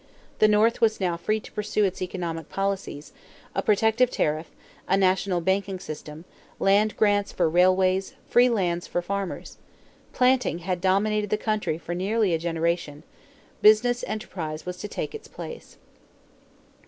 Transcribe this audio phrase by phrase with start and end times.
[0.39, 3.13] The North was now free to pursue its economic policies:
[3.53, 4.49] a protective tariff,
[4.87, 6.25] a national banking system,
[6.59, 9.59] land grants for railways, free lands for farmers.
[10.11, 13.03] Planting had dominated the country for nearly a generation.
[13.61, 15.77] Business enterprise was to take its place.